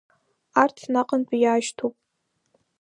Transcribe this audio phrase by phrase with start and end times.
[0.61, 1.95] Арҭ наҟынтәи иаашьҭуп…